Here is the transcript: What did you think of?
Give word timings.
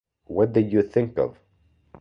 What 0.25 0.53
did 0.53 0.71
you 0.71 0.81
think 0.81 1.19
of? 1.19 1.37